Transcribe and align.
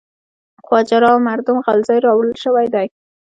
خواجه 0.65 0.97
را 1.03 1.11
مردم 1.29 1.57
غلزی 1.67 1.97
راوړل 2.05 2.33
شوی 2.43 2.67
دی. 2.75 2.87